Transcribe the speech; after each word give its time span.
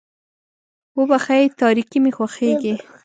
وبښئ 0.97 1.43
تاريکي 1.61 1.97
مې 2.03 2.11
خوښېږي. 2.17 2.73